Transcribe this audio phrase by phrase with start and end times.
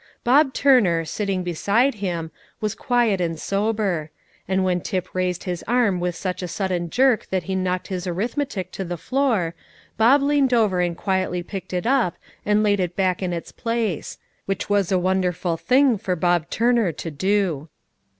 [0.23, 4.09] Bob Turner, sitting beside him, was quiet and sober;
[4.47, 8.07] and when Tip raised his arm with such a sudden jerk that he knocked his
[8.07, 9.53] arithmetic to the floor,
[9.97, 12.15] Bob leaned over and quietly picked it up
[12.47, 14.17] and laid it back in its place;
[14.47, 17.69] which was a wonderful thing for Bob Turner to do.